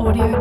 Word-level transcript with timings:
Audio 0.00 0.40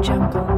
Jungle. 0.00 0.49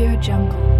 Audio 0.00 0.16
Jungle. 0.18 0.79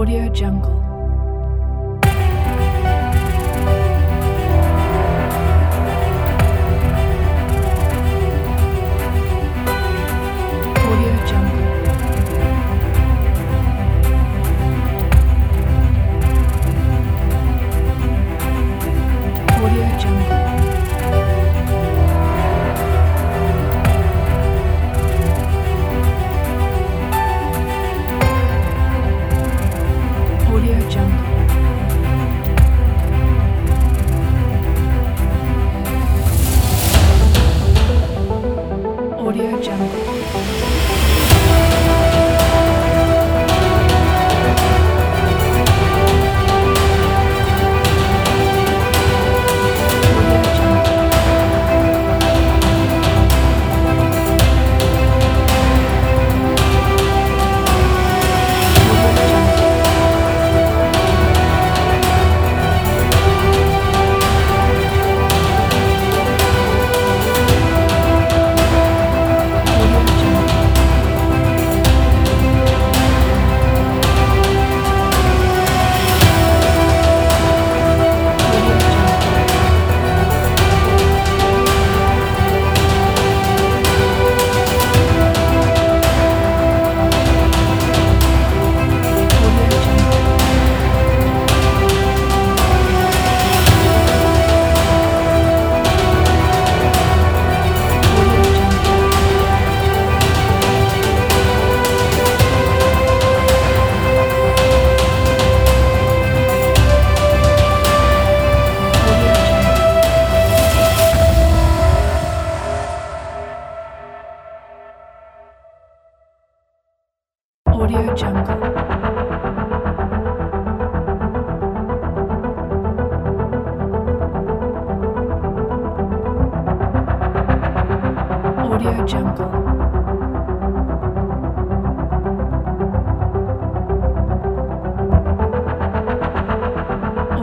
Audio 0.00 0.32
Jungle. 0.32 0.89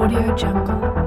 Audio 0.08 0.36
Jungle. 0.36 1.07